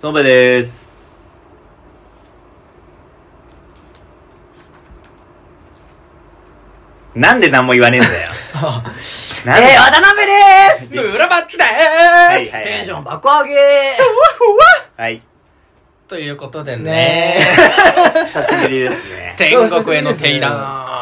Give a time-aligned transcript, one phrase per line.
[0.00, 0.86] そべです。
[7.14, 8.30] なんで何も言わねえんだよ。
[9.46, 9.68] なんで？
[9.68, 13.54] えー、渡辺でーす村松でーす、はいはいテンション爆上げ。
[14.96, 15.22] はい。
[16.08, 16.82] ということでね。
[16.82, 17.36] ね
[18.34, 19.34] 久しぶりですね。
[19.38, 20.95] 天国への定談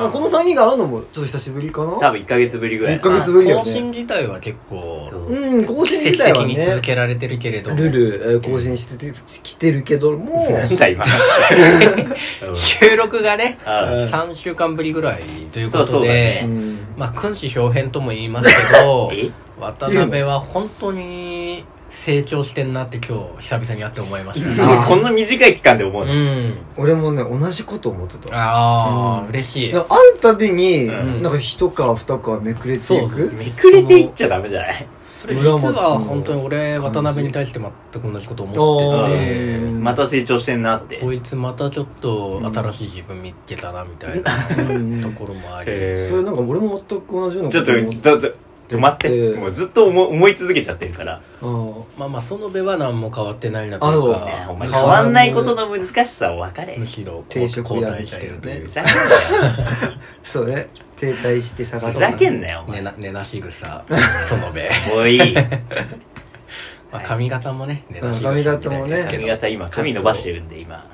[0.00, 1.92] まあこの3人が会うのもちょっと久しぶりかな？
[1.98, 2.96] 多分1ヶ月ぶりぐらい。
[2.96, 3.64] 一ヶ月ぶりだよね。
[3.64, 5.26] 更新自体は結構そう。
[5.32, 6.54] うん、更新自体はね。
[6.54, 7.76] 的に続、けられてるけれども。
[7.76, 9.12] ルル、えー更新してて
[9.42, 11.04] きてるけども、なんだ今。
[12.48, 12.56] うん。
[12.56, 16.42] 収録がねあうん3週間ぶりぐらいというこそうそうだとでね。
[16.44, 16.78] うん。
[16.96, 19.30] まあ君子表変とも言いますけど え？
[19.60, 21.43] 渡辺は本当に
[21.94, 26.54] 成長してんなって今日久々に会って思いましたあーこんな短い期間で思ううのん。
[26.76, 28.36] 俺もね、同じこと思ってた。
[28.36, 29.28] ああ、うん。
[29.28, 29.72] 嬉しい。
[29.72, 29.84] 会う
[30.20, 31.22] たびに、うん。
[31.22, 33.08] なんか一皮二皮めくれていそう。
[33.08, 33.32] く。
[33.32, 34.88] めくれていっちゃダメじゃない？
[35.14, 39.56] それ実村松のは本当に俺渡辺に対して全く同じこと思ってて。
[39.58, 39.82] うん。
[39.84, 40.98] また成長してんなって。
[40.98, 45.70] こいつまたちょっと新しい自分見っけたなみたいなうんところもあり。
[45.72, 48.34] へーそれなんか俺も全く同じようなちょっと、思ちょっと、
[48.74, 49.08] 止まって。
[49.08, 51.20] でもうずっと思思い続けちゃってるから。
[51.96, 56.76] まあまあ園部は何も変わってないなというあかねお前変わんないことの難しさを分かれ。
[56.76, 59.98] むしろ定食後屋みたいなね退してるというふざけんなよ。
[60.24, 60.68] そうね。
[60.96, 62.80] 停滞して下がふざけんなよ、お前。
[62.80, 65.34] 寝な寝なし草園部もういい。
[66.92, 70.84] まあ髪型もね寝なし草髪型もねみたいですけど髪型今、髪伸ばしてるんで、今。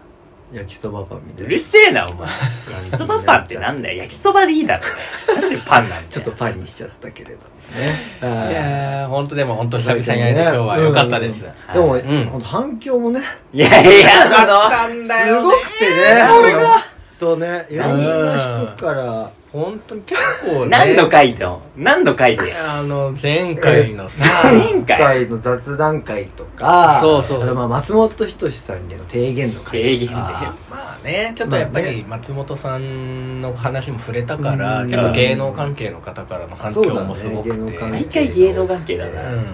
[0.53, 1.55] 焼きそばパンみたういな。
[1.55, 2.29] るせえな、お前。
[2.29, 3.99] 焼きそばパンってなんだよ。
[3.99, 5.41] 焼きそばでいいだろ。
[5.41, 6.03] なんでパンなんだよ。
[6.11, 7.45] ちょっとパンにしちゃったけれども
[7.79, 7.95] ね。
[8.21, 13.21] いあやー本当でも本当久々に会えて今日は良かったです、ーでも、うんほんと反響もね、
[13.53, 14.09] いやいや、
[14.43, 16.85] あの、んすごくてね、俺が
[17.21, 21.61] ほんとね、いろんな人から、本当に結構ね何の回の？
[21.77, 22.55] 何の回で？
[22.57, 27.43] あの前回のさ前今回回の雑談会とか、そうそう。
[27.43, 29.73] あとまあ松本人志さんへの提言のか。
[29.73, 34.89] 提言まあねちょっとやっぱまあり松本さんの話も触れたから、うん。
[34.89, 37.79] 結構芸能関係の方からの反響もすごくて。
[37.85, 39.33] 毎回芸能関係だな。
[39.35, 39.47] うん。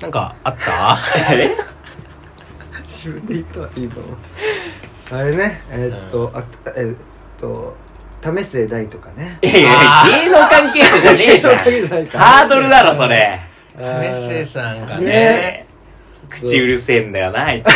[0.00, 0.98] なんかあった？
[1.34, 1.50] え
[2.86, 3.90] 自分で言ったわいいの
[5.12, 6.42] あれねえーっと、あ
[6.76, 6.96] えーっ
[7.38, 7.76] と
[8.22, 9.38] 為末大とかね。
[9.42, 11.56] いやいやあー芸能関係者じゃねえじゃん。
[12.20, 13.40] ハードルだろそれ。
[13.76, 15.06] メッセさんがね。
[15.06, 15.66] ね。
[16.30, 17.68] 口うるせえんだよなあいつ。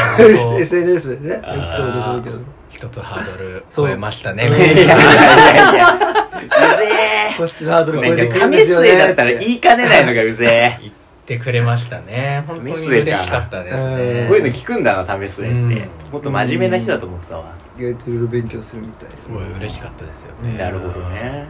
[0.60, 1.40] SNS でね。
[1.42, 1.66] あー。
[1.66, 2.38] エピソードするけど。
[2.70, 4.46] 一つハードル超えましたね。
[4.46, 4.96] いやいやいやいや。
[4.96, 5.04] うぜ
[7.36, 10.92] こっちのハードル超えなんかえてくるんですよ為ね末だったら言いかねないのがうぜ言っ
[11.26, 12.44] てくれましたね。
[12.46, 13.96] 本当に嬉しかったですうん。
[13.96, 15.54] ねえこういうの聞くんだな為末って。
[15.54, 15.88] うん。
[16.12, 17.52] もっと真面目な人だと思ってたわ。
[17.76, 21.44] 意外といろいろ勉強するみたいですすごい嬉しかったですよねなるほどね。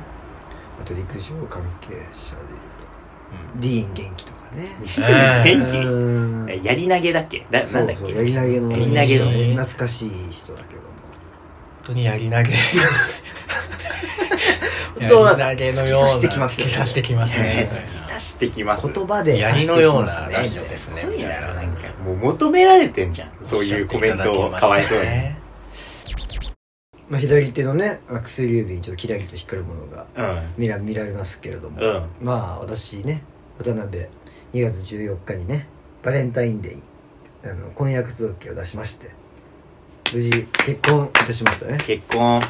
[0.81, 2.87] あと陸上関係者でいうと。
[3.54, 3.60] うん。
[3.60, 4.76] ディーン元気とかね。
[5.44, 5.76] え元気？
[5.78, 6.62] うん。
[6.62, 7.47] やり投げだっけ？
[7.50, 8.03] だそなんだっけ？
[8.03, 9.31] うそうやり投げのやり投げの。
[9.31, 9.41] 人。
[9.48, 10.87] ね懐かしい人だけども。
[10.88, 12.54] 本当にやり投げ。
[14.98, 16.72] 本当はやり投げのような突き刺してきますよね。
[16.72, 17.69] 突き刺してきますね
[18.19, 18.87] 刺してきます。
[18.91, 21.00] 言葉でや指してりのようなきますねラジオですね。
[21.03, 21.16] すごいな。
[21.16, 21.88] みたいななんか。
[22.04, 25.04] もう求められてんじゃんそういうコメントをかわいそうに。
[27.09, 30.43] まあ、左手のねまあ薬指にちょっとキラリと光るものがうん。
[30.56, 32.06] 見ら見られますけれども、うん。
[32.21, 33.22] まあ私ね
[33.59, 34.06] 渡辺
[34.53, 35.69] 2月14日にね
[36.03, 39.10] バレンタインデーあの婚約届を出しまして
[40.12, 40.31] 無事
[40.65, 41.78] 結婚いたしましたね。
[41.78, 42.41] 結婚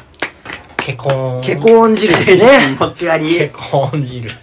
[0.87, 1.41] 結婚。
[1.41, 2.75] 結婚汁ですね。
[2.77, 3.37] 気持ち悪い。
[3.37, 4.35] 結婚汁は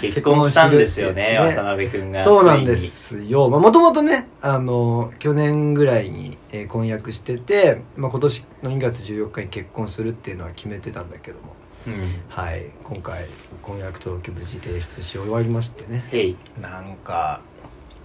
[0.00, 1.36] い結婚したんですよね。
[1.36, 3.48] 渡辺君がそうなんですよ。
[3.48, 11.56] まあもともとねあの去年ぐらいに、えー婚約してて、まあ、今年の2月14日に結婚するっていうのは決めてたんだけども。
[11.88, 11.94] うん。
[12.28, 12.70] はい。
[12.84, 13.26] 今回
[13.62, 16.04] 婚約届無事提出し終わりましてね。
[16.60, 17.40] なんか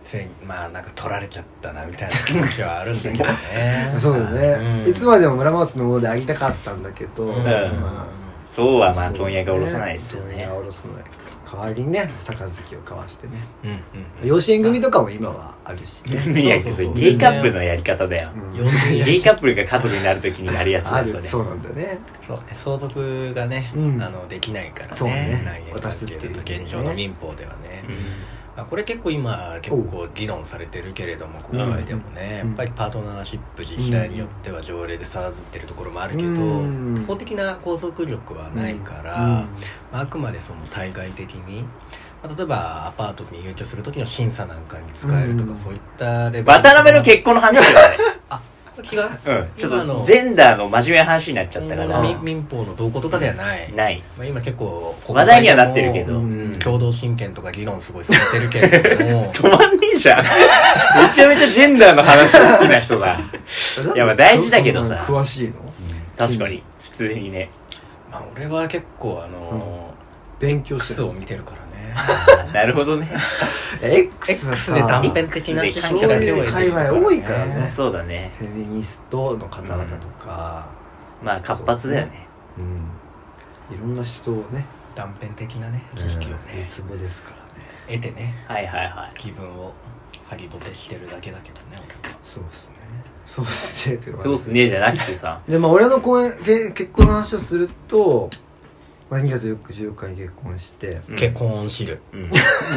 [0.08, 3.94] ついにまあなんか取られちゃったなみたいな気持ちはあるんだけどね。
[4.00, 4.90] そうだね、うん。
[4.90, 7.44] いつまでも村松のものでありたかったんだけど、うん。
[7.44, 8.08] まあ。
[8.48, 11.04] そうはまあ問屋が下ろさないですよ問屋ねが下ろさない。
[11.50, 12.48] 代わりにね杯を
[12.82, 13.34] 交わしてね。
[13.66, 16.42] うんうん養子縁組とかも今はあるしね。
[16.42, 18.30] いやそうそうゲイカップルのやり方だよ。
[18.34, 19.04] うん。
[19.04, 22.00] ゲイカップルが家族になるときになるやつだそれあるそうなんだよね。
[22.26, 22.44] そうね。
[22.54, 24.02] 相続がね、うん。
[24.02, 24.96] あのできないからね。
[24.96, 25.44] そうね。
[25.74, 26.42] 渡すっていうね。
[26.46, 27.94] 現状の民法ではね、うん。
[27.94, 32.50] まあ、これ結構今結構議論されてるけれども国会でもね、うん。
[32.50, 37.06] やっぱりパートナーシップ自治体によっては条例で定ってるところもあるけど、うん。
[37.08, 39.28] 法的な拘束力はないから、うん。
[39.30, 39.48] ま
[39.94, 41.64] あ、あくまでその対外的に、
[42.24, 45.56] まあ、例えばアパートに入居する時の審査なんかに使えるとか、うん。
[45.56, 47.98] そういったレベル渡辺の結婚の話だよね
[48.84, 49.50] 違ううん。
[49.58, 52.02] ちょっとジェンダーの真面目な話になっちゃったから。
[52.02, 53.74] 民民法の動向とかではない。
[53.74, 54.04] ない。
[54.18, 56.20] まあ、今結構話題にはなってるけど。
[56.20, 56.60] うん。
[56.60, 59.32] 共同親権とか議論すごいされてるけれども。
[59.34, 60.18] 止まんねえじゃん。
[60.20, 60.24] め
[61.16, 63.18] ちゃめちゃジェンダーの話好きな人だ。
[63.96, 64.96] いやまあ大事だけどさ。
[65.08, 65.54] 詳しいの？
[66.18, 66.64] 確かに。
[66.84, 67.50] 普通にね。
[68.12, 69.94] まあ俺は結構あの
[70.40, 71.08] 勉強ー、してる。
[71.10, 71.67] を見てるからね
[72.54, 73.10] なるほどね。
[73.82, 77.74] X X で断片的な知識だけを得てるそういう界隈多いからね。
[77.76, 78.32] そうだね。
[78.38, 80.66] フェミニストの方々とか、
[81.22, 82.28] まあ活発だよね。
[82.58, 82.62] う。
[82.62, 83.76] ん。
[83.76, 84.66] いろんな人をね。
[84.96, 87.42] 断片的なね知識をうんね、ツボですからね。
[87.88, 88.34] 得てね。
[88.48, 89.18] はいはいはい。
[89.18, 89.72] 気分を
[90.28, 92.76] ハリボテしてるだけだけどね俺はそうですね。
[93.24, 95.40] そうっすねっていうかどうすねえじゃなくてさ。
[95.48, 98.30] でまあ俺の婚け結婚の話をすると、
[99.10, 101.16] まあ、2月14日に結婚して、うん。
[101.16, 102.02] 結婚知る。
[102.14, 102.32] うん。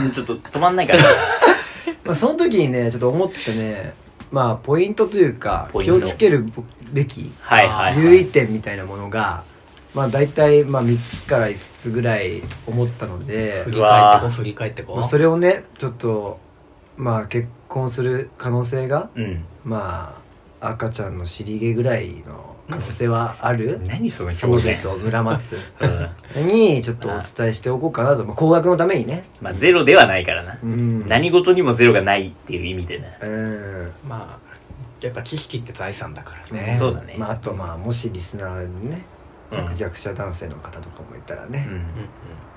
[0.05, 0.13] うん。
[0.13, 1.03] ちょっと止まんないから。
[2.05, 3.95] まあ、その時にねちょっと思ってね
[4.31, 6.01] まあポイントというかポイント。
[6.01, 6.45] 気をつける
[6.93, 9.45] べきはいはい留意点みたいなものが
[9.95, 13.65] まあ大体まあ3つから5つぐらい思ったので。
[13.65, 14.97] 振り返ってこうわー振り返ってこ。
[14.97, 16.39] まあそれをねちょっと
[16.97, 19.45] まあ結婚する可能性がうん。
[19.65, 20.17] ま
[20.61, 23.81] あ赤ちゃんの尻毛ぐらいの可能性はある？
[23.85, 24.83] 何その表現？
[24.83, 25.57] と村松。
[26.35, 26.47] うん。
[26.47, 29.25] にちょっとお伝えしておこうかなと、まあ、高額のためにね。
[29.41, 30.59] まあゼロではないからな。
[30.63, 31.09] うん。
[31.09, 33.93] 何事にもゼロがないっていう意味でなうん。
[34.09, 34.51] まあ
[35.05, 36.77] やっぱ知識って財産だからね。
[36.79, 37.17] そうだね。
[37.19, 39.05] まあ、あとまあもしリスナーにね
[39.53, 41.75] うん弱弱者男性の方とかもいたらね、うん。
[41.75, 41.85] うん。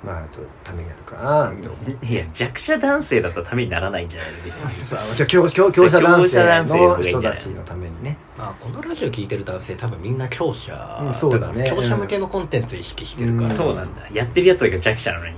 [0.04, 4.32] まあちょっとためになるかなって思ういや弱者男性だったらためにならないんじゃない？
[4.46, 4.86] 別に。
[4.86, 11.64] そうあの強強強者男性の人たちのためにねまあこのラジオ聞いてる男性多分みんな強者、うんそうだね。
[11.64, 13.56] から強者向けのコンテンツ意識してるから、うん。
[13.56, 14.02] そうなんだ。
[14.12, 15.36] やってるやつが弱者なのに。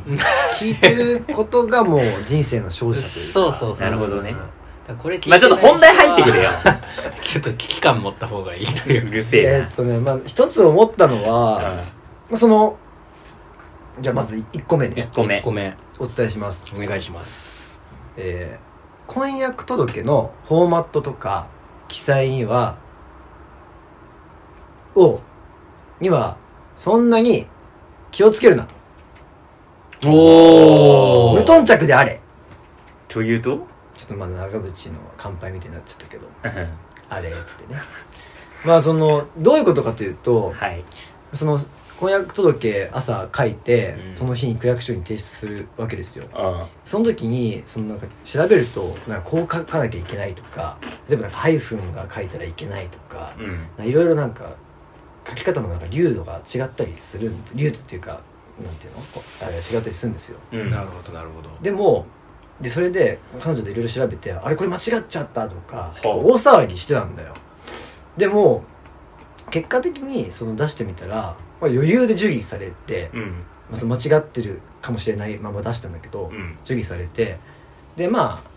[0.60, 3.20] 聞いてることがもう人生の勝者というか。
[3.32, 4.32] そうそうそうなるほどね。
[4.32, 4.44] だか
[4.88, 6.50] らこれ聞いてまあちょっと本題入ってくれよ。
[7.22, 9.08] ちょっと危機感持った方がいいという。
[9.08, 11.84] うるせええっとねまあ一つ思ったのは、
[12.34, 12.78] その
[14.00, 15.10] じゃあまず1個目ね。
[15.12, 15.40] 1個目。
[15.42, 15.78] 1個目。
[16.00, 16.64] お伝えします。
[16.76, 17.80] お願いします。
[18.18, 18.76] えー
[19.08, 21.48] 婚約届のフォーマットとか
[21.88, 22.78] 記載には
[24.96, 25.22] を
[26.00, 26.38] には
[26.76, 27.48] そんなに
[28.12, 28.68] 気をつけるな
[30.06, 32.20] お無頓着であれ。
[33.08, 33.66] というと？
[33.96, 36.28] ちょっとまあ長渕の乾杯みたいになっちゃったけど。
[36.44, 36.68] う ん
[37.10, 37.80] あれっつってね。
[38.66, 40.84] まあそのどういうことかというとはい。
[41.34, 41.60] その
[42.00, 44.16] 婚約届朝書いて、うん。
[44.16, 46.26] その日に区役所に提出するわけですよ。
[46.36, 50.78] うんその時にそのなんか調べるとなんかこう書かなきゃいけないとか
[51.08, 53.34] 例えばなんかハイフンが書いたらいけないとか
[53.80, 53.86] うん。
[53.86, 54.52] いろいろなんか
[55.28, 58.22] 書き方のなんか流度が違ったりするん流度っていうか
[58.64, 59.00] なんていうの？
[59.42, 60.40] あれが違ったりするんですよ。
[60.52, 60.70] うん。
[60.70, 61.50] なるほどなるほど。
[61.62, 62.06] でも
[62.62, 67.34] でそれで彼女でいろいろ調べてあれこれ間違っちゃったとか大騒ぎしてたんだよ。
[68.18, 68.64] でも
[69.50, 71.16] 結果的にその出してみたら、
[71.60, 73.22] まあ、余裕で受理されて、うん。
[73.70, 76.58] まあ、その間違ってるかもしれないまま出したんだけど、うん。
[76.64, 77.40] 受理されて
[77.98, 78.50] でまあ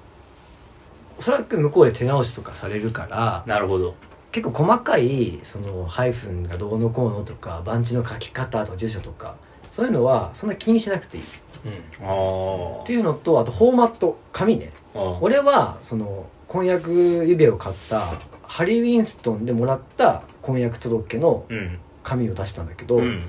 [1.18, 3.94] おそらく向こうで手直しとかされるからなるほど
[4.38, 9.34] 結構細かいそのハイフンがどうのこうのとか番地の書き方とか住所とか
[9.72, 11.22] そういうのはそんな気にしなくていい。
[11.24, 11.26] っ
[11.64, 12.06] うん。
[12.06, 14.72] ああていうのとあとフォーマット紙ね。
[15.20, 18.12] 俺はその婚約指輪を買った
[18.42, 21.78] ハリー・ウィンストンでもらった婚約届のうん。
[22.04, 23.22] 紙を出したんだけど、うん。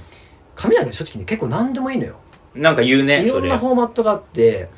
[0.56, 2.18] 紙なんて正直ね結構何でもいいのよ。
[2.54, 4.70] なんか言うねいろんなそフォーマットがあって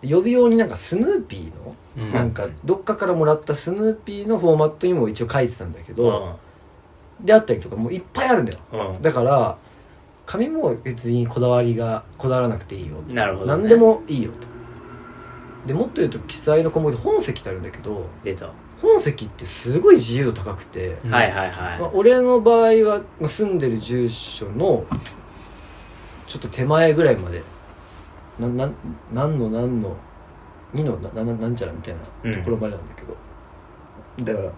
[0.00, 2.12] 予備用になんかスヌーピーのうん。
[2.12, 6.38] なんかどっかからもらったスヌーピーのフォーマットにも一応書いてたんだけれど、
[7.20, 8.58] であったりとかもういっぱいあるんだよ。
[8.72, 8.94] うん。
[8.94, 9.58] うんだから
[10.24, 13.02] 紙も別にこだわりがこだわらなくていいよ。
[13.12, 13.62] なるほどね。
[13.62, 14.46] 何でもいいよと。
[15.66, 18.06] でもっと言うと記載の項目で本籍ってあるんだけど
[18.80, 21.50] 本籍ってすごい自由度高くて、うんはいはい。
[21.50, 24.84] まあは、俺の場合はまあ住んでる住所の
[26.26, 27.42] ちょっと手前ぐらいまで
[28.38, 28.70] なな
[29.12, 29.96] 何の何の
[30.74, 34.52] 2のなななんちゃらみたいなところまでなんだけど、だから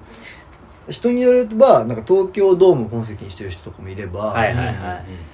[0.88, 4.72] 人によればなんか東京ドーム本籍にしてる人とかもいれば、はいはいは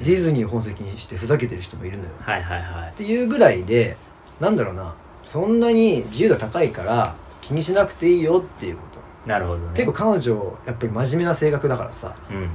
[0.01, 0.05] い。
[0.05, 2.11] ディズニー本籍にしてふざけてる人もいるのよ。
[2.21, 2.91] はいはいはい。
[2.91, 3.97] っていうぐらいで
[4.39, 4.95] なんだろうな
[5.25, 9.29] そんなに自由度高いから気にしなくていいよっていうこと。
[9.29, 9.71] なるほどね。
[9.75, 12.49] 結構彼女やっぱり真面目な性格だからさうん。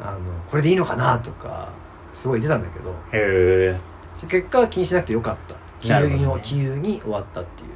[0.00, 1.70] あのこれでいいのかなとか
[2.12, 2.90] すごい言ってたんだけど。
[2.90, 3.92] へえ
[4.28, 7.66] 結果気にしなくてよかった気なるほどね有に、終わったってい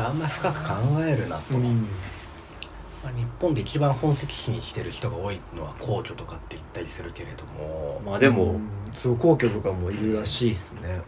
[0.00, 8.60] あんま深く考えるなと、まあ、日本で一番本籍地にしてる人が多いのは皇居とかって言ったりするけれども、ままあでもうん。
[8.94, 11.02] そう皇居とかもいるらしいですね。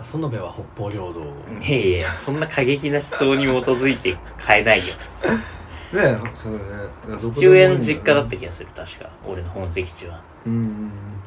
[0.00, 1.20] あ園部は北方領土。
[1.20, 1.24] を
[1.60, 4.94] いやいやそんな過激な思想に基づいて変えないよ。
[5.92, 6.58] ねそう
[7.06, 7.18] だね。
[7.18, 9.10] 父親の実家だった気がする確か。
[9.26, 10.20] 俺の本籍地は。
[10.46, 11.17] うんうんうん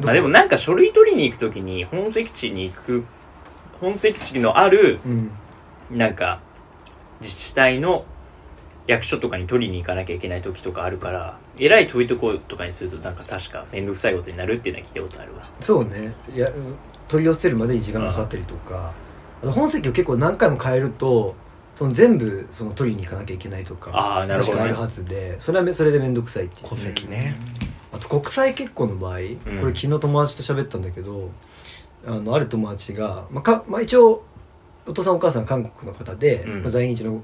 [0.00, 3.04] まあでもなんか書類取りに行くときに本籍地に行く
[3.80, 5.30] 本籍地のあるうん。
[5.90, 6.40] なんか
[7.20, 8.04] 自治体の
[8.86, 15.48] 役所とかに取りに行かなきゃいけない時とかあるからえらい遠いとことかにするとなんか確か面倒くさいことになるっていうのは聞いたことあるわ。
[15.60, 16.14] そうね。
[16.34, 16.48] いや
[17.08, 18.92] 取り寄せるまでに時間がかかったりとか。
[19.42, 21.34] あと本籍を結構何回も変えると
[21.74, 24.58] その全部その取りに行かなきゃいけないとかあーなるほどね。
[24.58, 26.68] 確かあるはずでそれはめそれで面倒くさいっていう。
[26.68, 27.36] 戸籍ね
[27.96, 31.30] あと国際結婚の場合、これ昨日友達と喋ったんだけど
[32.06, 34.24] あのある友達が、まあかまあ、一応
[34.86, 36.62] お父さんお母さん韓国の方で、うん。
[36.62, 37.22] まあ、在日の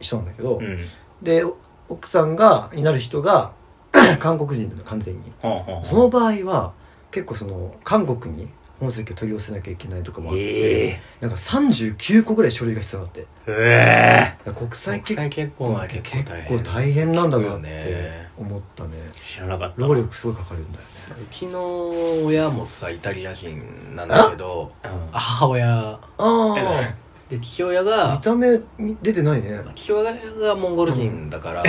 [0.00, 0.86] 人なんだけど、うん。
[1.22, 1.56] でお
[1.88, 3.52] 奥さんがになる人が
[4.20, 5.20] 韓国人なの完全に。
[5.40, 6.74] ほんほんほんその場合は
[7.10, 8.48] 結構その韓国に
[8.80, 11.00] 本籍を取り寄せなきゃいけないとかもあって、え。
[11.20, 13.26] なんか39個ぐらい書類が必要だって。
[13.46, 14.50] ええ。
[14.52, 16.58] 国際結国際結婚は結構大変。
[16.58, 18.30] 構大変なんだなってね。
[18.38, 18.90] 思ったね。
[19.14, 19.82] 知らなかった。
[19.82, 20.88] 労力すごいかかるんだよね。
[21.22, 23.60] うちの親もさイタリア人
[23.96, 25.98] なんだけどうん母親。
[26.18, 26.94] あ
[27.28, 29.60] で父親あが見た目に出てないね。
[29.74, 31.66] 父親がモンゴル人だから、 ああ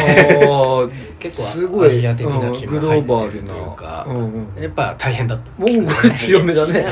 [1.20, 1.90] 結構すごい。
[1.90, 4.16] アジア的な血もうんグロ入ってるーバルなというかうん
[4.56, 4.64] うん。
[4.64, 6.86] やっぱ大変だったモンゴル強めだね。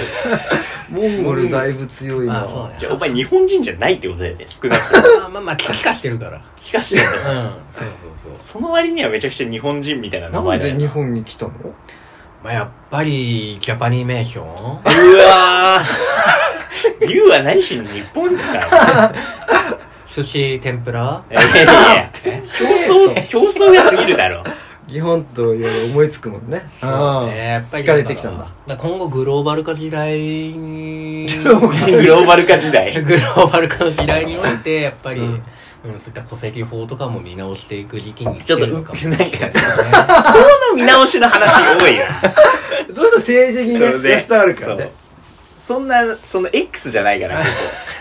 [0.91, 2.43] モンゴルだいぶ強いな。
[2.43, 5.19] あそうねじゃあお前日本人じゃないってことだよね少なくとも。
[5.19, 6.31] まあまあまあ聞かしてるから。
[6.31, 7.24] うん聞かしてるそうそう
[8.24, 8.31] そう。
[8.45, 11.51] その割にはめちゃくちゃ日本人みたいな名なん前だよで日本に来たの？
[12.43, 15.86] まあやっぱりジャパニメーションうわー
[17.07, 19.15] 龍は何しに日本ですからね
[20.07, 21.24] 寿司天ぷら？
[21.29, 21.65] いやいやい
[21.98, 22.12] や
[22.62, 22.88] 表
[23.29, 24.43] 層表層が過ぎるだろ。
[24.88, 26.62] 日本といろいろ思いつくもんね。
[26.81, 27.38] ああね。
[27.50, 28.48] やっぱり惹かれてきたんだ。
[28.65, 32.57] だ今後グローバル化時代にグローバル化。
[32.57, 32.93] 時代。
[33.03, 39.19] グローバル化の時代においてやっぱり、ううんんそういった戸籍法とかも見直していく時期に来ちょってとるのかもしれない。
[39.19, 39.60] ですねこ
[40.72, 42.05] の見直しの話多いな
[42.96, 44.12] どうしても政治にねそうね。
[44.13, 44.91] 寄せてあるからね
[45.67, 47.45] そんなその X じゃないからこ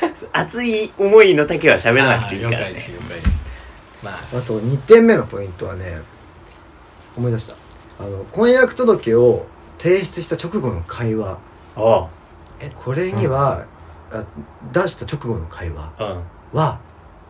[0.00, 2.58] こ 熱い思いの丈は喋らなくていいからね。
[2.58, 3.28] 了解です了解です
[4.04, 6.00] まああと2点目のポイントはね
[7.16, 7.56] 思い出した。
[7.98, 9.46] あの婚約届を
[9.78, 11.38] 提出した直後の会話。
[11.74, 12.08] おう
[12.76, 13.64] これには、
[14.12, 14.22] あ
[14.72, 15.92] 出した直後の会話。
[15.98, 16.22] うん。
[16.52, 16.78] は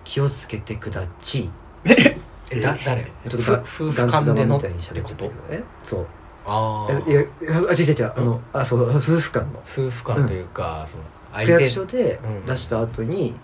[0.05, 1.45] 気をつけてくだち。
[1.45, 1.51] い
[1.87, 3.11] えだ誰？
[3.29, 5.57] ちょっとが夫婦間でのツ玉みたいに喋っちゃったけど。
[5.57, 6.07] ねそう
[6.47, 7.29] ああえいやいや
[7.69, 8.13] あ違う違う違う。
[8.17, 9.61] あのあそう夫婦間の。
[9.67, 11.03] 夫婦間というか、その
[11.45, 12.47] 区役所でうん。
[12.47, 13.35] 出した後に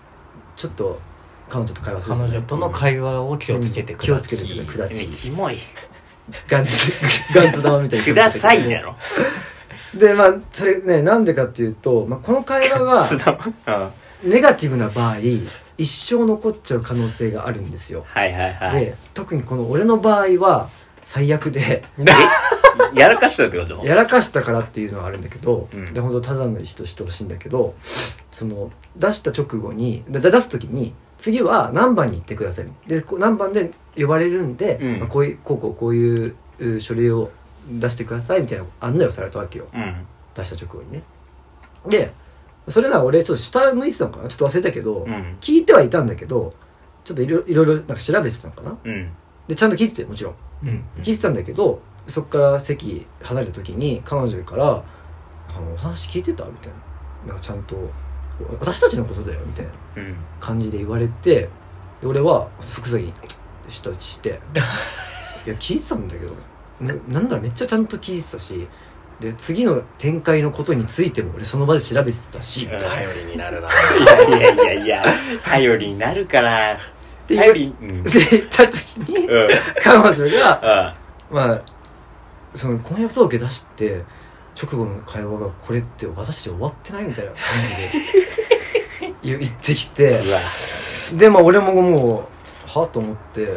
[0.55, 0.99] ちょっと
[1.49, 5.07] 彼女と会話する彼女との会話を気をつけてくだ気をつけてくだねち。
[5.07, 5.59] キモい。
[6.47, 6.91] ガンツ
[7.35, 8.95] ガンツ玉みたいにくださいだろ。
[9.93, 13.37] でまあそれねなんでかっていうと、まあ、この会話が津田
[14.23, 14.31] うん。
[14.31, 15.17] ネガティブな場合
[15.77, 18.05] 一生残っちゃう可能性があるんですよ。
[18.07, 18.85] はいはいはい。
[18.85, 20.69] で特にこの俺の場合は
[21.03, 21.83] 最悪で。
[21.99, 22.05] え？
[22.95, 25.93] やらかしたってことやらかしたからっていうのはあるんだけど、うん。
[25.93, 27.75] で本当ただの石としてほしいんだけど
[28.31, 32.67] その出した直後にで出す時に次は何番に行ってください。
[32.87, 34.99] でこう何番で呼ばれるんで、うん。
[34.99, 37.31] まあ、こういうこうこうこういうう書類を
[37.69, 39.67] 出してくださいみたいな案内をされたわけよ。
[39.73, 40.05] うん。
[40.35, 41.03] 出した直後にね。
[41.87, 42.11] で
[42.67, 44.29] それなら俺ちょっと下向いてたのかな？
[44.29, 45.37] ちょっと忘れたけど、うん。
[45.41, 46.53] 聞いてはいたんだけど
[47.03, 48.77] ちょっといろいろいろなんか調べてたのかな？
[48.83, 49.11] うん。
[49.47, 50.35] でちゃんと聞いてたよもちろん。
[50.63, 50.83] うん。
[51.01, 54.65] 聞いてたんだけどそっから席離れた時に彼女から
[55.55, 56.77] 「あのお話聞いてた?」みたいな。
[57.27, 57.75] なんかちゃんと
[58.59, 60.15] 「私たちのことだよ」みたいなうん。
[60.39, 61.49] 感じで言われて
[62.01, 63.13] で俺は即座に
[63.69, 64.03] 舌打ち？
[64.03, 64.29] して
[65.47, 66.33] 「いや聞いてたんだけど
[66.81, 68.67] ななんだろめっちゃちゃんと聞いてたし
[69.21, 72.77] で次の展開のことについても俺その場で調べてたし」うん。
[72.79, 73.69] 頼りになるな。
[73.69, 75.03] いやいやいやいや。
[75.45, 76.77] 頼りになるから。
[77.25, 78.03] て頼りうん。
[78.03, 79.49] で言った時にうん。
[79.81, 80.95] 彼女が
[81.31, 81.35] うん。
[81.37, 81.61] まあ
[82.55, 84.03] その婚約届出して
[84.61, 87.39] 直後の会話がこれって私終わってないみたいな感
[89.01, 90.21] じで言 言ってきて
[91.15, 92.29] でまあ俺もも
[92.75, 93.47] うはと思って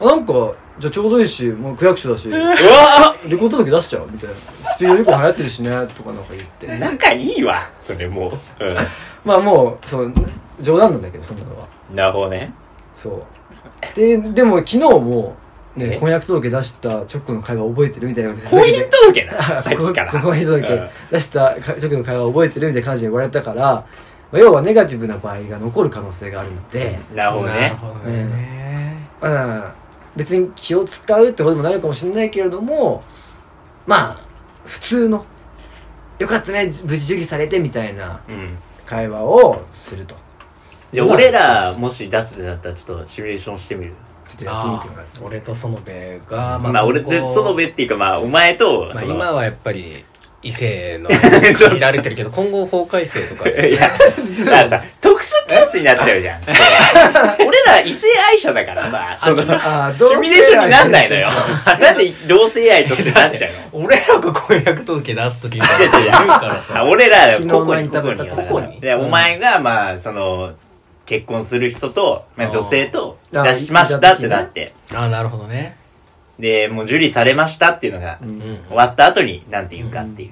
[0.00, 3.14] あなんかじゃあちょうどいいしもう区役所だしうわ。
[3.24, 4.08] 離婚届出しちゃう？
[4.10, 4.34] みたいな。
[4.74, 6.66] スピード離婚流行ってるしねとかなんか言って。
[6.78, 8.28] 仲いいわそれも。
[8.28, 8.32] う
[9.26, 10.12] まあもうそう
[10.60, 11.66] 冗談なんだけどそんなのは。
[11.90, 12.52] うんなるほどね。
[12.94, 13.22] そう。
[13.96, 15.45] ででも昨日もえ
[15.76, 19.42] ね婚約届出した直後の会話覚えてるみたいなことで婚姻届な。
[19.62, 20.12] さっきから。
[20.12, 20.88] ここに届うん。
[21.10, 23.84] 出した直後の会話覚えてるみたいな感じで言われたから、ま
[24.34, 27.60] あ、要はネガティブな場合が残る可能性があるので、なるほどね。
[27.60, 29.72] なるほどね、まあ、
[30.16, 33.02] 別に気を使うってことでもないかもしれないけれども
[33.86, 34.20] まあ
[34.64, 35.24] 普通の
[36.18, 38.58] 「よかったね無事受理されて」みたいなうん。
[38.86, 40.14] 会話をすると。
[40.92, 43.92] じゃあ俺らもし出すってなったらちょっとシミュレーションしてみる
[44.28, 45.18] ちょっとやってみてもらって。
[45.22, 50.04] 俺と園部がまあ俺で今後園部っていうかまあお前とまあ、今はやっぱり
[50.46, 56.42] 異性の 限られてるけど今後法改正とかいでや、だからさ、特殊ケースになっちゃうじゃん。
[57.44, 61.28] 俺ら異性愛者だからさ、その、シミュレーションになんないのよ。
[61.80, 65.62] なんで同性愛としてなっちゃう俺らが婚約届出す時に
[66.88, 68.80] 俺ら、昨日個々に前に食べた個々個々に。
[68.80, 70.52] で、お前が、まあ、その、
[71.06, 75.76] 結婚する人と、まあ、女性とあー出しましたってなって、ああなるほどね。
[76.38, 78.18] で、もう受理されましたっていうのが
[78.68, 80.30] 終わった後に、なんて言うかっていう。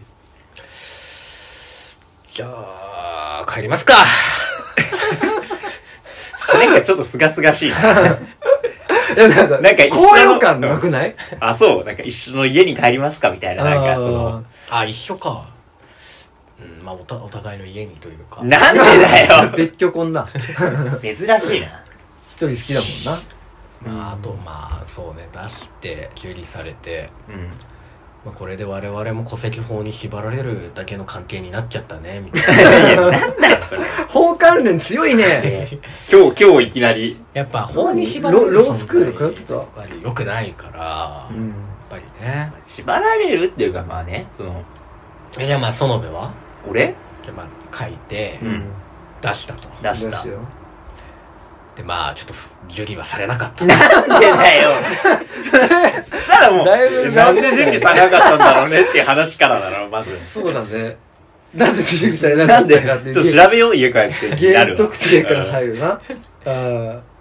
[2.26, 3.94] じゃあ帰りますか。
[6.52, 7.76] なんかちょっとすがすがしいな。
[9.16, 11.14] いやなんかなんか一緒の高揚感なくない？
[11.40, 15.46] あ、そう、なんか一緒の家に帰りますかみたいな、なんかその、あ一緒か。
[15.48, 15.53] うん
[16.84, 18.44] まあおたお互いの家にというか。
[18.44, 19.50] なんでだよ。
[19.56, 20.28] 別居婚だ。
[21.02, 21.22] 珍し
[21.56, 21.82] いな。
[22.28, 23.22] 一人好きだもんな。
[23.96, 27.50] まああとまあそうね出して受理されて、うん。
[28.24, 32.62] まあ、これで我々も戸籍法に縛られるだけの関係になっちゃったねみたいな。
[32.88, 33.82] いや、なんだよ、それ。
[34.08, 35.24] 法関連強いね。
[35.26, 35.68] ね
[36.10, 37.22] 今日、今日いきなり。
[37.34, 39.54] やっぱ法に縛られるロロースクール通ってた？
[39.54, 41.54] やっぱり良くないから、やっうん
[41.90, 42.50] ぱりね。
[42.64, 44.62] 縛られるっていうか、まあね、その、
[45.38, 46.32] えじゃあまあ園部は？
[46.68, 46.94] 俺？
[47.22, 48.64] じゃあまあ書いてうん。
[49.20, 50.16] 出したと、出した。
[50.16, 50.38] 出しよ。
[51.76, 52.34] でまあちょっと
[52.68, 53.64] 受理はされなかった。
[53.66, 54.70] なんでだよ。
[55.42, 55.56] そ
[56.18, 57.32] したらもう、だいぶな。
[57.32, 60.16] んで準備されなかったんだろうねっていう話からだろ、まず。
[60.18, 60.96] そうだね。
[61.54, 64.28] なんで準備されなかっ なんで、ちたかってょっと調べよう、家帰って。
[64.30, 64.76] な原るわ。
[64.76, 65.86] 特定から入るな。
[65.88, 66.00] あ
[66.46, 67.14] あ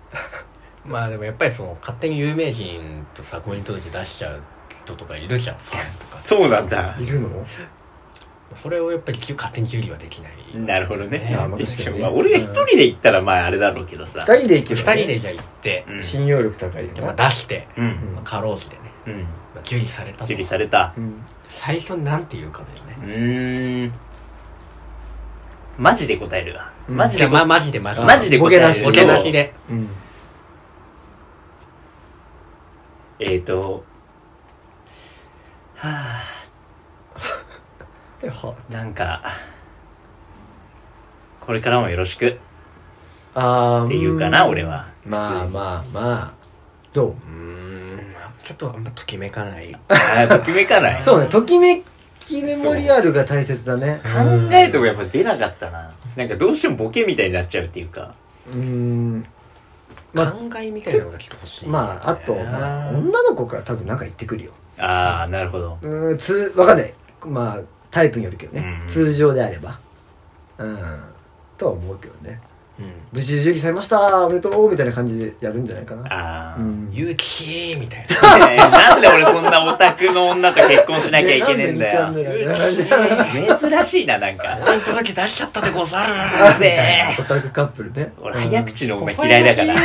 [0.85, 4.41] まあでもやっぱりその勝手に有名人とさ婚姻届出しちゃう
[4.83, 5.55] 人とかいるじゃん。
[5.57, 6.21] ファンとか。
[6.23, 6.95] そうなんだ。
[6.99, 7.29] いるの？
[8.55, 10.31] それをやっぱり勝手に受理はできない。
[10.55, 11.19] なるほどね。
[11.19, 11.35] ね。
[11.99, 14.19] まあ俺が一人で行ったら、まああれだろうけどさ。
[14.27, 14.97] 二人で行け二ばね。
[14.99, 16.03] 人でじゃあ行って、うん。
[16.03, 17.85] 信用力高いよでまあな出して、うん。
[18.15, 19.13] まあ、過労死でね、うん。
[19.13, 20.25] まあ、受理されたと。
[20.25, 20.93] 受理された。
[20.97, 21.23] うん。
[21.49, 22.97] 最初になんて言うかだよね。
[23.03, 23.93] うーん。
[25.77, 26.71] マジで答えるわ。
[26.87, 26.97] うん。
[26.97, 28.83] マジでまあマジでマジでマジで答える。
[28.83, 29.53] ボケなしで。
[29.69, 29.89] うん。
[33.19, 33.85] えーと、
[35.75, 36.32] はえはぁ、
[38.69, 39.21] なんか、
[41.41, 42.39] これからもよろしく。
[43.35, 44.87] あーっていうかな、俺は。
[45.05, 46.33] まあまあまあ。
[46.93, 47.09] どう？
[47.09, 47.99] うーん
[48.43, 49.75] ちょっとあんまときめかない。
[49.89, 51.01] あーときめかない。
[51.01, 51.81] そうねときめ
[52.19, 53.99] きメモリアルが大切だね。
[54.03, 54.09] 考
[54.51, 55.91] えてもやっぱ出なかったな。
[56.15, 58.13] なんかどうしてもボケみたいになっちゃうっていうか。
[58.47, 59.25] うーん。
[60.13, 64.51] まあ考えみたいなのが来てほしい、まああと、まあ、女の子から多分なんか言ってくるよ。
[64.77, 65.79] あー、なるほど。
[65.81, 66.93] うーんつわかんない。
[67.25, 67.59] まあ
[67.93, 69.79] タイプによるけどね、うん通常であれば。
[70.57, 70.77] うん。
[71.57, 72.39] とは思うけどね。
[72.79, 72.91] うん。
[73.11, 74.25] 無事受理されました。
[74.25, 74.71] おめでとう。
[74.71, 76.07] みたいな感じでやるんじゃないかな。
[76.09, 76.61] あー。
[76.61, 76.91] うん。
[76.91, 78.49] 勇気みたいな。
[78.49, 82.11] えーなんで俺そんなオタクの女と結婚しなきゃいけねえんだよ。
[82.13, 84.57] 珍しいな、なんか。
[84.85, 86.15] 届出しちゃったでござる。
[86.15, 86.75] うぜ
[87.15, 87.15] え。
[87.19, 88.11] オタクカップルね。
[88.19, 89.75] 俺早口の女嫌いだから。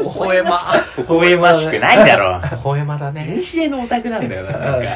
[0.00, 0.60] 微笑ま。
[0.96, 2.40] 微笑ましくないだろ。
[2.56, 4.88] 微笑まだ いねにしえのオタクなんだよな、なんか。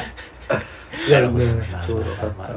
[1.07, 2.03] いやねまあそう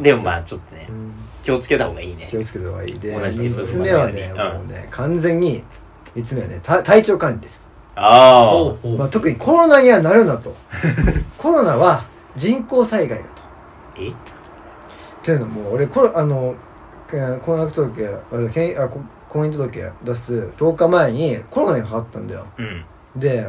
[0.02, 1.12] でもまあちょっとねう、ん。
[1.44, 2.26] 気をつけた方がいいね。
[2.28, 2.37] 気。
[2.37, 4.59] をつけた方がいいで同じ3つ目はねうん。
[4.59, 5.62] もうね完全に
[6.14, 10.54] 3つ目はねた体調管理です、あまあ、特にコロナにはなるなと。
[11.38, 12.06] コロナは
[12.37, 13.42] 人工災害だと。
[13.42, 13.46] あ。
[13.98, 14.12] え
[15.22, 16.54] というのも俺コロあの
[17.11, 18.20] け婚約届あ
[18.52, 22.46] けんあこ婚姻届出す10日前にコロナにかかったんだよ。
[22.59, 22.85] うん。
[23.16, 23.46] で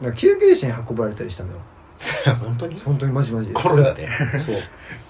[0.00, 1.58] なんか救急車に運ばれたりしたのよ
[2.40, 2.80] 本当に？
[2.80, 3.50] 本当にマジマジ。
[3.52, 4.08] コロナで？
[4.32, 4.56] 俺そう、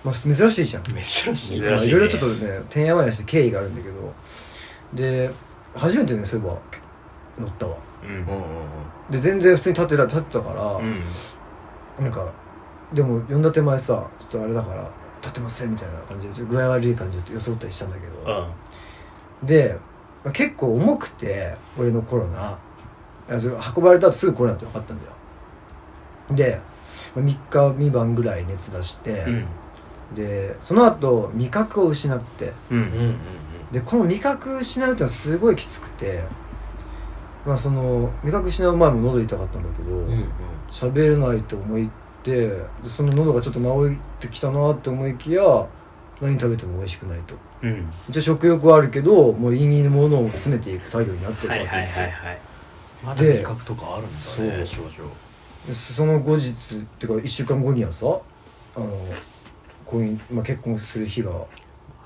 [0.04, 0.82] まあ、珍しいじゃん。
[0.82, 1.24] 珍しい。
[1.24, 4.14] 珍しいまあいろいろちょっとねてんやわんやして経緯があるんだけど。
[4.94, 5.30] で
[5.74, 6.58] 初めてねそういえば
[7.38, 7.76] 乗ったわ。
[8.02, 8.10] うん。
[8.10, 8.68] うんうんうん。
[9.10, 11.00] で全然普通に立ってた立ってたから、うん。
[12.04, 12.32] なんか
[12.92, 18.42] でも呼んだ手前さちょっとあれだから立ってませんみたいな感じでちょっと具合悪い感じで装ったりしたんだけうど、
[19.44, 19.46] ん。
[19.46, 19.76] で
[20.32, 22.58] 結構重くて俺のコロナ。
[23.28, 25.12] あそれ運ばれた後すぐコロナって分かったんだよ。
[26.32, 26.60] で
[27.16, 29.46] 3日3晩ぐらい熱出して、うん。
[30.14, 32.74] でその後味覚を失ってう。
[32.74, 33.16] うんんうん
[33.72, 36.24] でこの味覚失うってのはすごいきつくて
[37.46, 40.28] まあその味覚失う前も喉痛かったんだけど、うんうん
[40.70, 41.88] 喋れないと思っ
[42.22, 45.66] てでその喉がちょっと治ってきたなって思いきや
[46.20, 47.90] 何食べても美味しくないとうん。
[48.08, 52.38] 一応食欲はあるけどもう胃に物を詰めていく作業になってるはいはいわけですよ、はいはい。
[53.04, 55.29] まだ味覚とかあるんだね症状で
[55.72, 56.54] その後日っ
[56.98, 58.06] ていうか1週間後にはさ
[58.76, 58.86] あの
[59.84, 61.30] 婚姻、まあ、結婚する日が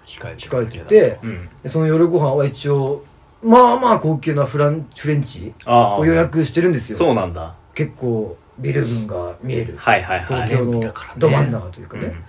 [0.06, 1.48] 控えて控えててうん。
[1.62, 3.04] でその夜ご飯は一応
[3.42, 5.98] まあまあ高級なフランフレンチああ。
[5.98, 6.98] を予約してるんですよ。
[6.98, 7.54] そうなんだ。
[7.74, 9.76] 結構ビル群が見える。
[9.76, 10.26] はいはいはい。
[10.26, 10.80] 東京の
[11.18, 12.24] ど真ん中というかね、うん。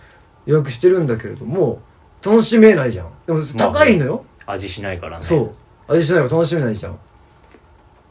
[0.46, 1.82] 予約してるんだけれども
[2.24, 3.12] 楽しめないじゃん。
[3.26, 5.24] でも高いのよ、味しないからね。
[5.24, 5.54] そ
[5.88, 5.96] う。
[5.96, 6.94] 味しないから楽しめないじゃん。
[6.94, 6.98] っ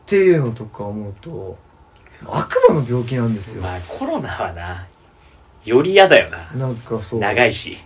[0.07, 1.59] ていうのとか思うと
[2.28, 4.87] 悪魔の病気なんですよ、まあコロナはな
[5.64, 6.50] より嫌だよな。
[6.52, 7.20] なんかそう。
[7.20, 7.78] 長いし。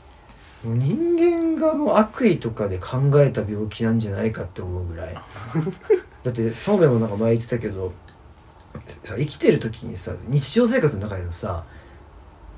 [0.64, 5.14] 人間がの悪意とかで考えた病気なんじゃないかって思うぐらい。
[6.24, 7.92] だってそうめんもなんか前言ってたけど
[9.04, 11.64] さ生きてる時にさ日常生活の中でのさ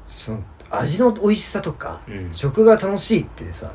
[0.07, 2.29] その味の美味しさとか、うん。
[2.33, 3.71] 食が楽しいってさ、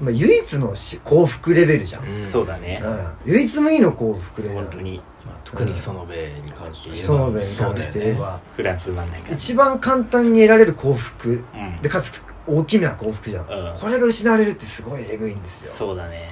[0.00, 2.30] まあ、唯一のし幸福レベルじゃん、うん。
[2.30, 2.80] そうだね。
[2.82, 4.60] うん、唯一無二の幸福レベル。
[4.62, 5.72] 本当にまあ、特に。
[5.72, 7.06] 園部に関して言えば。
[7.06, 8.20] そうめんに関して言えそうだよね。
[8.20, 11.30] ば、フランスなんないから一番簡単に得られる幸福。
[11.30, 11.82] うん。
[11.82, 13.78] でかつ大きな幸福じゃん、うん。
[13.78, 15.72] これが失われるってすごいえぐいんですよ。
[15.74, 16.28] そうだね。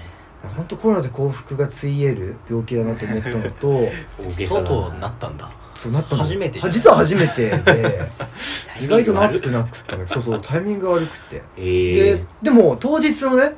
[0.56, 5.50] 本当コロナで幸福がついえる病気だなと思ったのと とうとうなったんだ
[5.82, 6.22] そうなったの。
[6.22, 6.70] 初めてじゃない？
[6.70, 8.10] は実は初めてで。
[8.80, 11.42] 意外となってななくったねそうそうタイミングが悪くて。
[11.56, 12.14] ええ。
[12.16, 13.54] ででも当日のね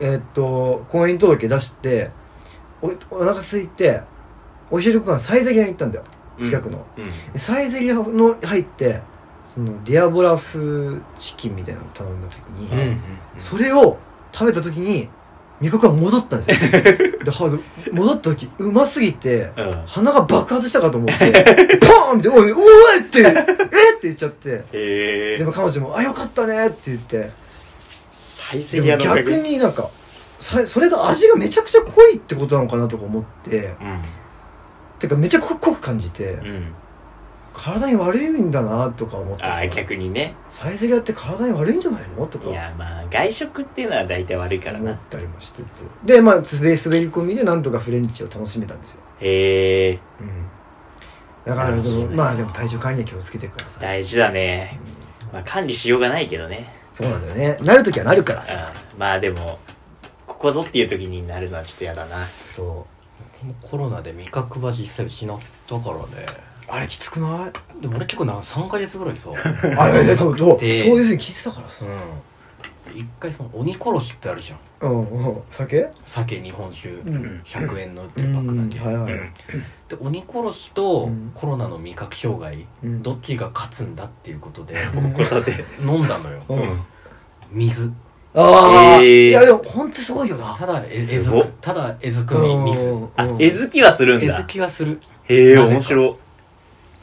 [0.00, 2.10] えーっと婚姻届出して
[2.82, 4.00] おお腹空いて
[4.70, 6.04] お昼ご飯サイゼリヤに行ったんだよ。
[6.42, 7.04] 近くの、うん。
[7.32, 9.00] でサイゼリヤの入って
[9.46, 12.98] そのディアボラ風チキンみたいなの頼んだ時に、うんうん。
[13.38, 13.98] それを
[14.32, 15.08] 食べた時に
[15.60, 16.56] 味覚が戻ったんですよ
[17.24, 17.58] では
[17.92, 19.82] 戻った時うますぎてうん。
[19.86, 21.32] 鼻が爆発したかと思って
[21.80, 22.58] ポーンって「おいお
[22.98, 23.44] い!」って「えっ!」って
[24.02, 24.50] 言っちゃって。
[24.50, 25.36] へえ。
[25.38, 27.30] でも彼女も「あよかったね」って言って。
[28.50, 29.22] サイゼでもリヤのおかげ。
[29.22, 29.88] 逆になんか
[30.38, 33.74] さそれが味がめちゃくちゃ濃いってことなのかなとか思って。
[34.98, 36.24] てかめちゃ濃く感じて。
[36.32, 36.74] うんうん
[37.54, 40.34] 体に悪いんだなとか思ってああ逆にね。
[40.48, 42.50] サイゼリヤって体に悪いんじゃないのとか。
[42.50, 44.90] いやまあ外食っていうのは大体悪いからな。
[44.90, 45.86] 思ったりもしつつ。
[46.04, 49.02] でまあ滑り滑り込みでなんとかフレンチを楽しめたんですよ。
[49.20, 50.46] へえうん。
[51.44, 53.82] だからでもまあでも体調管理は気をつけてください。
[53.82, 54.78] 大事だね。
[55.32, 56.68] まあ管理しようがないけどね。
[56.92, 57.58] そうなんだよね。
[57.64, 58.72] なるときはなるからさ。
[58.92, 58.98] うん。
[58.98, 59.58] まあでも
[60.26, 62.26] ここぞっていう時になるのはちょっと嫌だな。
[62.44, 66.02] そこのコロナで味覚は実際失ったからね。
[66.53, 67.80] うあれきつくない？
[67.82, 69.30] でも俺結構なんか3ヶ月ぐらいさ
[69.78, 70.50] あれねそうそう？
[70.50, 71.84] そうでいうふうに聞いてたからさ。
[71.84, 71.90] うん。
[72.96, 74.88] 一回その鬼殺しってあるじゃん。
[74.90, 75.36] うんうん。
[75.50, 75.86] 酒？
[76.04, 77.42] 酒日本酒うん。
[77.44, 79.12] 100円の売ってうるパック酒、んはいはい。
[79.12, 79.20] うん。
[79.88, 81.32] で鬼殺しとうん。
[81.34, 83.02] コロナの味覚障害、うん。
[83.02, 85.00] どっちが勝つんだっていうことで う
[85.86, 86.42] ん飲んだのよ。
[86.48, 86.60] ううん。
[86.60, 86.80] ん
[87.50, 87.92] 水。
[88.36, 89.28] ああ、えー。
[89.30, 90.54] いやでも本当すごいよな。
[90.56, 92.86] ただええずくただえずくみ水。
[92.86, 93.42] うんあうん。
[93.42, 94.34] 絵付きはするんだ。
[94.34, 95.00] えずきはする。
[95.28, 95.72] へえなぜか。
[95.74, 96.16] 面白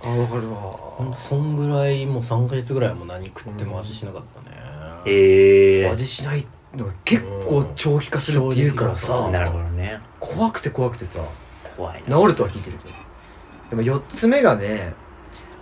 [0.04, 1.16] あわかるわ。
[1.16, 4.58] そんぐらいもう3ヶ月ぐらいはもう何食っても味しなかったね、
[5.06, 5.90] へえ。
[5.90, 10.00] 味しないのが結構長期化するっていうからうさんなるほどね。
[10.20, 11.22] 怖くて怖くてさ
[11.78, 12.18] 怖いな。
[12.18, 12.94] 治るとは聞いてるけど。
[13.70, 14.94] でも4つ目がね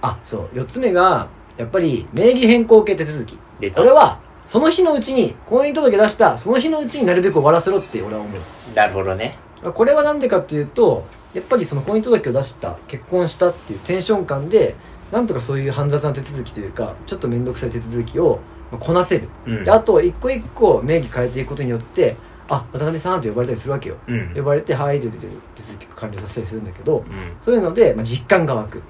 [0.02, 3.38] あそう4つ目がやっぱり名義変更系手続き。
[3.60, 3.82] 出た。
[3.82, 8.42] これはその日のうちに婚姻届出したその日のうちになるべく終わらせろって俺は思う。
[8.74, 9.38] なるほどね。
[9.74, 14.76] これはなんでかっていうとやっぱりその婚姻届を出した結婚したっていうテンション感で
[15.12, 18.40] なんとかそういう煩雑な手続きというかちょっと面倒くさい手続きを
[18.72, 19.64] まあこなせる、うん。
[19.64, 22.16] であと一個一個名義変えていくことによって
[22.48, 23.98] あ渡辺さんと呼ばれたりするわけよ。
[24.08, 24.34] うん。
[24.36, 27.04] 呼ばれて「はい」って言って手続きを完了させたりするんだけどう
[27.42, 28.82] そういうので、まあ、実感が湧くっ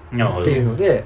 [0.44, 1.04] ていうので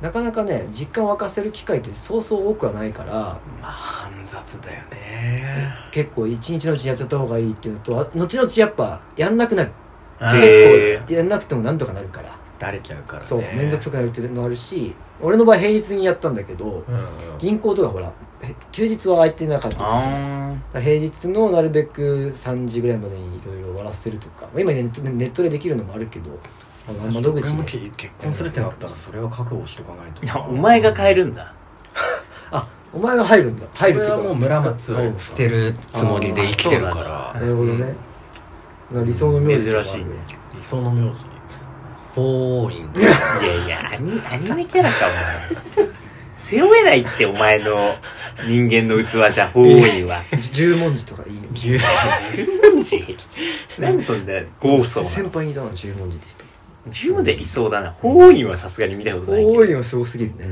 [0.00, 3.12] なかなかね実感を沸かせる機会ってそうそう多くはないから
[3.60, 5.74] まあ煩雑だよね。
[5.92, 9.70] 結構一日のうちにやっちゃった方がいいっていうのとあ後々やっぱやんなくなる
[10.30, 12.36] 結構やんなくてもなんとかなるから。
[12.58, 13.26] だれちゃうからね。
[13.26, 16.82] そう面倒くさくなるっていうのあるし俺の場合平日にやったんだけどうんうん。
[17.38, 26.38] 銀行とかほらへ休日は空いてなかったりすかあら平日のなるべく3時ぐらいまでにいろいろ終わらせるとかまあ今ネットネットでできるのもあるけど
[26.88, 30.38] あの窓口俺もでけ結婚するってなったらそれは覚悟しとかないと。
[30.38, 31.54] あお前が変えるんだ。
[32.50, 33.66] あお前が入るんだ。
[33.74, 37.94] 入るっていうか俺はもう村松を捨てるつもりで生きてるかあらなるほどね、
[38.92, 40.10] な理想の名字とかある珍しいね。
[40.54, 41.24] 理想の名字。
[42.14, 42.78] 法院。
[42.78, 42.82] い
[43.46, 44.96] やいやアニアニメキャラか
[45.76, 45.88] お前。
[46.36, 47.94] 背負えないってお前の
[48.46, 50.22] 人間の器じゃ法院は。
[50.52, 51.78] 十文字とかいいよ牛十
[52.74, 53.18] 文字
[53.78, 54.02] 何？
[54.02, 56.44] そんな豪壮先な輩にいたのは十文字でした
[56.90, 57.92] 十文字は理想だな。
[57.92, 59.52] 法院はさすがに見たことないけど。
[59.52, 60.44] 多いはすごすぎるね、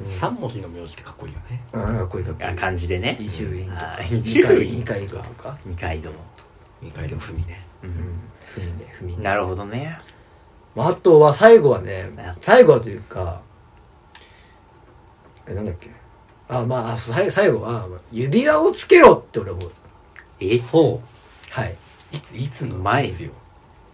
[0.00, 0.10] うん。
[0.10, 1.62] 三文字の名字ってかっこいいよね。
[1.72, 2.24] ああかっこいい。
[2.24, 3.16] かっこいあい漢字でね。
[3.18, 3.98] 伊集院とか。
[4.02, 5.58] 二階堂とか。
[5.64, 6.10] 二階堂
[6.86, 7.64] 二階堂ふみね。
[7.80, 9.22] ふみねふみね。
[9.22, 9.94] なるほどね。
[10.74, 13.42] まあ、あとは最後はねな最後はというか
[15.48, 15.90] えなんだっけ。
[16.48, 19.72] あまあ最最後はまあ指輪をつけろって俺思う。
[20.38, 20.58] え？
[20.60, 21.02] ほ
[21.50, 21.76] はい。
[22.12, 23.32] いついつの前いつよ。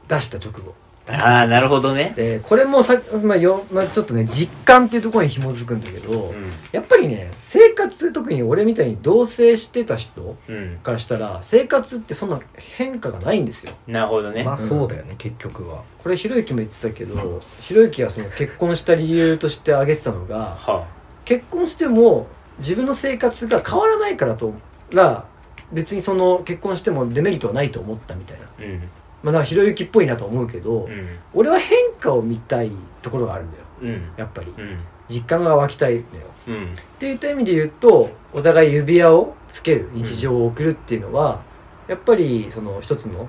[0.08, 0.74] 出した直後
[1.08, 2.12] ああなるほどね。
[2.14, 6.52] でこれもさ、まあよまあ、ちょっとね実感っていうところに紐づくんだけど、うん。
[6.70, 10.78] やっぱりね生活特に俺みたいに同棲してた人うん。
[10.82, 13.72] からしたら生活ってそんな変化がないんですよ。
[13.88, 14.44] なるほどね。
[14.44, 15.82] まあそうだよね結局は。
[16.02, 20.86] これひろゆきも言ってたけどひろゆきがその結婚した理由として挙げてたのがは
[21.24, 22.26] 結婚しても
[22.58, 24.54] 自分の生活が変わらないからと
[24.92, 25.26] ら
[25.72, 28.44] 別にその結婚してもデメリットはないと思ったみたいな。
[28.44, 28.82] あうん
[29.22, 31.18] まあなんかひろゆきっぽいなと思うけど、うん。
[31.34, 33.64] 俺は変化を見たいところがあるんだよ。
[33.82, 34.12] うん。
[34.16, 34.52] やっぱり。
[34.56, 34.78] うん。
[35.08, 36.26] 実感が湧きたいんだよ。
[36.48, 36.62] うん。
[36.62, 36.66] っ
[36.98, 41.42] ていった意味で言うとお互い指輪をつける日常を送るっていうのは、
[41.88, 43.28] やっぱりその一つの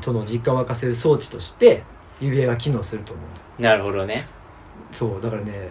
[0.00, 1.82] その実感を沸かせる装置として
[2.20, 3.76] 指輪が機能すると思うんだよ。
[3.78, 4.26] なるほどね。
[4.92, 5.70] そうだからね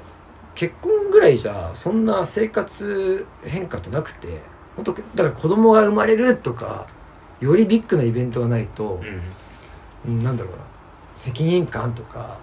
[0.56, 4.40] 結婚ぐらいじゃそんな生活変化ってなくて
[4.76, 6.88] 本当だから子供が生まれるとか
[7.40, 9.02] よりビッグなイベントがないと
[10.06, 10.14] う、ん。
[10.14, 10.58] うんなんだろうな。
[11.16, 12.38] 責任感とか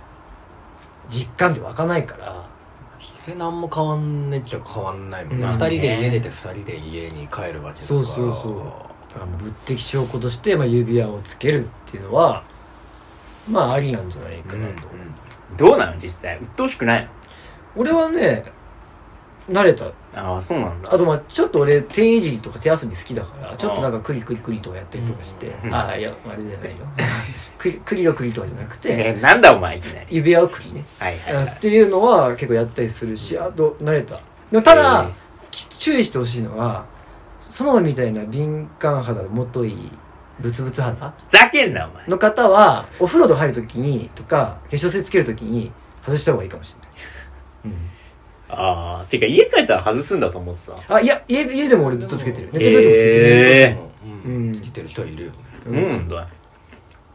[1.08, 2.46] 実感って湧かないから。
[2.98, 5.52] それ何も変わんねっちゃ変わんないもんね、うん。
[5.52, 7.98] 二人で家出て二人で家に帰るわけだから。
[7.98, 8.54] そうそうそう。
[9.12, 12.44] だから物的証拠として、まあ、指輪をつけるっていうのは
[13.48, 14.88] まあありなんじゃないかなと、
[15.56, 16.38] どうなの実際？
[16.38, 17.08] 鬱陶しくない？
[17.76, 18.50] 俺はね
[19.50, 19.84] 慣れた。
[19.86, 20.92] のああそうなんだ。
[20.92, 25.74] あとまあちょっと俺手いじりとか手遊び好きだからちょっとなんかクリクリクリとかやったりとかして、うん。
[25.74, 26.76] ああいやあれじゃないよ。
[27.58, 30.06] クリクリのクリとかじゃなくて、ねなんだお前いきなり。
[30.10, 31.44] 指輪をクリね、はいはいはい。
[31.44, 34.16] っていうのは結構やったりするしあと慣れた。
[34.50, 35.10] でもただ、
[35.50, 36.84] き注意してほしいのは
[37.40, 39.74] そのみたいな敏感肌もとい
[40.40, 42.06] ブツブツ肌ふざけんなお前。
[42.08, 45.72] の方はお風呂と入るときにとか化粧水つけるときに
[46.04, 46.90] 外した方がいいかもしれない、
[48.52, 50.72] ああてか家帰ったら外すんだと思ってた。
[50.72, 52.50] うん、あいや家家でも俺ずっとつけてる。
[52.52, 55.36] ネットベッドもつけてるし、へうん、うんつけてる人はいるよね。
[55.66, 55.74] うん。
[55.74, 56.28] うんだ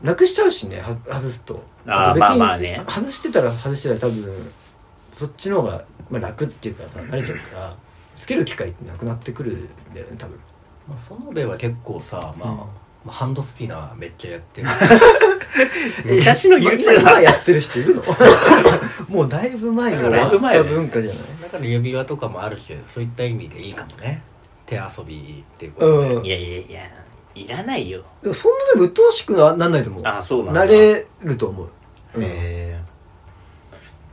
[0.02, 1.64] なくしちゃうしねは外すと。
[1.88, 2.84] あーと別にまあまあね。
[2.88, 4.52] 外してたら外してたら多分
[5.12, 7.76] そっちの方が、まあ、楽っていうかさ慣れちゃうから
[8.14, 10.40] つける機会ってなくなってくるんだよね多分。
[10.88, 12.58] まあ、園部は結構さ、まあうん。
[12.58, 14.68] まあハンドスピナーめっちゃやってる。
[16.06, 18.04] 昔の今 YouTuber 今やってる人いるの？
[19.10, 21.20] もうだいぶ前に終わった文化じゃない？
[21.42, 24.22] だから指輪とかもあるしそういった意味でいいかもね。
[24.66, 26.26] 手遊びっていうことで、うん。
[26.26, 26.82] いやいやいや
[27.36, 28.04] いらないよ。
[28.22, 30.04] でもそんなでも鬱陶しくはなんないと思う。
[30.06, 30.66] あそうなんだ。
[30.66, 31.70] 慣れると思う、う
[32.20, 32.80] え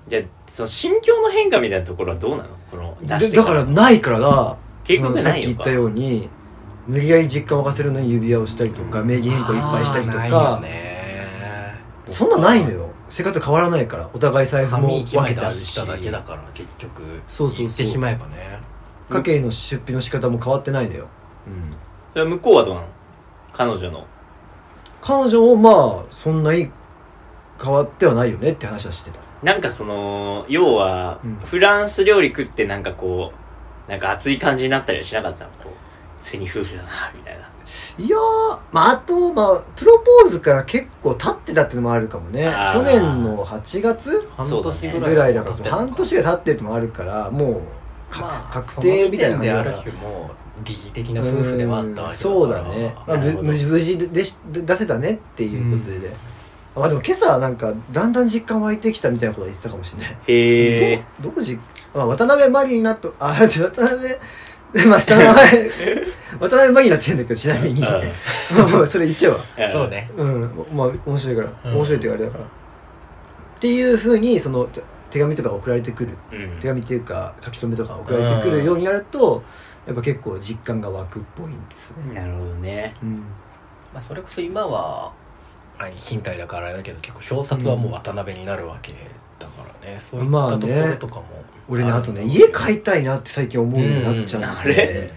[0.09, 2.49] じゃあその心境の変化みたいなところはどうなの？
[2.71, 6.29] この出してでだからないからだ結局そのさっないのかき言ったように
[6.87, 11.75] 無理やり実感を沸かせるのに指輪をしたりとか名義変更いっぱいしたりとあーないよか、ね。
[12.07, 12.91] そんなないのよ。
[13.09, 17.23] 生活変わらないからお互い財布も分けてあるしただけだから結局。
[17.27, 17.67] そうそうそう。
[17.67, 18.59] 言ってしまえばね。
[19.09, 21.09] 家計の出費の仕方も変わってないのよ、
[22.17, 22.87] うん、向こうはどうなの？
[23.53, 24.07] 彼女の。
[25.03, 25.71] 彼女もま
[26.01, 26.71] あそんなに
[27.63, 29.21] 変わってはないよねって話はしてた。
[29.43, 31.37] なんかその要は、うん。
[31.45, 33.33] フランス料理食ってなんかこ
[33.87, 35.51] うなんか熱い感じになったりはしなかったの？
[35.51, 35.69] こう
[36.25, 37.49] セニ夫婦だなみたいな。
[37.99, 42.53] いやー、まあ、あと、まあ、プロポーズから結構経ってたっていうのもあるかもね。
[42.73, 44.29] 去年の8月？
[44.37, 47.61] 半年ぐらいだから経ってるの半年が経ってるのもあるからもう
[48.11, 49.73] 確,、まあ確定みたいな感じだから。
[49.73, 52.09] その時点であ疑似的な夫婦ではあったわけだから。
[52.09, 56.15] うんそうだね、まあ、無事無事ででし出せたねっていうことで、
[56.77, 60.17] まあでも今朝はなんかだんだん実感湧いてきたみたいなことは言ってたかもしれない。
[60.27, 61.59] へえどどこじ
[61.95, 64.15] あ渡辺マリナとあ 渡辺
[64.89, 65.71] まあ下の 名前
[66.41, 67.83] 渡辺マリナって言うんだけどちなみに。
[67.83, 70.11] もう それ言っちゃうわそうね。
[70.17, 70.67] うん。
[70.73, 71.77] まあ面白いから、うん。
[71.77, 72.45] 面白いって言われたから。
[72.45, 72.49] っ
[73.61, 76.17] ていうふうにそのて手紙とか送られてくる。
[76.33, 76.59] うん。
[76.59, 79.45] 手紙っていうか書き留めとか送られてくるようになると、
[79.87, 82.97] やっぱ結構実感が湧くっぽいんですね、なるほどね。
[83.03, 83.19] うん、
[83.93, 85.13] まあ、それこそ今は
[85.79, 88.95] あ賃貸だからあれだけど結構表札はもう渡辺になるわけ
[89.85, 91.25] ね、そういったところとかも。
[91.69, 94.51] 俺ねあとね家い買いたいなって最近思うようになっちゃうんうん。
[94.51, 95.11] あでれ、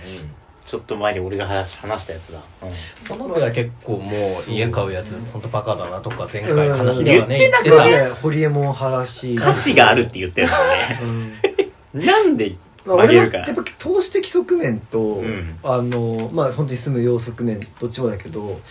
[0.66, 2.72] ちょっと前に俺が話話したやつだ、うん。
[2.72, 4.04] その子は結構も
[4.48, 8.10] う家買うやつ本当バカだなとか前回のうん話ではね言っな言っててたね。
[8.12, 9.38] ホリエモン派らしい。
[9.38, 10.48] 価値があるって言ってる
[11.04, 11.22] うん。
[11.22, 11.28] の
[12.00, 15.60] ねなんでまあ、俺はやっぱ投資的側面と、ん。
[15.64, 18.62] あのまあ本当に住む用側面どっちもだけど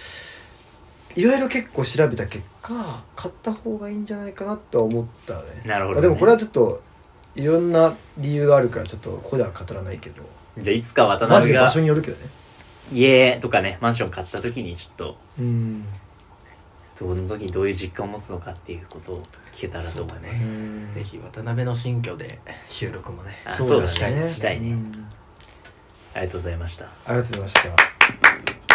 [1.17, 5.63] いろいろ結構調べた結果買った方がいいんじゃないかなとは思ったね。
[5.65, 6.83] なるほど、ね、まあでもこれはちょっと
[7.35, 10.23] いろんな理由があるからちょっとここでは語らないけど。
[10.59, 12.31] じゃあいつか渡マジで場辺が所によるけどね。
[12.93, 15.85] 家とかねマンション買った時にちょっとうん。
[16.87, 20.93] その時にどういう実感を持つのかっていうことを聞けたらと思います、ね。
[20.95, 23.87] ぜひ渡辺の新居で収録もねあそうだね。
[23.87, 24.71] したいですしたいね。
[24.71, 25.07] うん。
[26.15, 26.85] ありがとうございました。
[26.85, 28.66] ありがとうございました